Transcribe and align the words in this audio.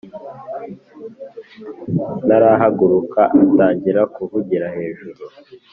ntarahaguruka 2.25 3.21
atangira 3.43 4.01
kuvugira 4.15 4.65
hejuru 4.75 5.23